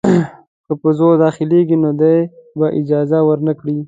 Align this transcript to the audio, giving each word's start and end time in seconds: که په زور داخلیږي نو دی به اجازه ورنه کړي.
که 0.65 0.73
په 0.81 0.89
زور 0.97 1.13
داخلیږي 1.25 1.77
نو 1.83 1.91
دی 2.01 2.17
به 2.57 2.67
اجازه 2.79 3.17
ورنه 3.27 3.53
کړي. 3.59 3.77